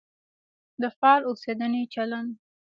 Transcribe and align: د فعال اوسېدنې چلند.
د 0.81 0.83
فعال 0.97 1.21
اوسېدنې 1.29 1.81
چلند. 1.93 2.31